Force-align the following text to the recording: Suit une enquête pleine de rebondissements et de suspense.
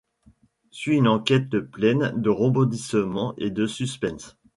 Suit 0.71 0.95
une 0.97 1.07
enquête 1.07 1.59
pleine 1.59 2.11
de 2.19 2.31
rebondissements 2.31 3.35
et 3.37 3.51
de 3.51 3.67
suspense. 3.67 4.35